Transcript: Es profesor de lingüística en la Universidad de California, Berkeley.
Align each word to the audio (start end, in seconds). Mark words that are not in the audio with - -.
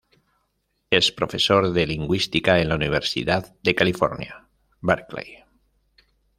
Es 0.89 1.11
profesor 1.11 1.73
de 1.73 1.85
lingüística 1.85 2.59
en 2.59 2.69
la 2.69 2.73
Universidad 2.75 3.55
de 3.61 3.75
California, 3.75 4.47
Berkeley. 4.81 5.43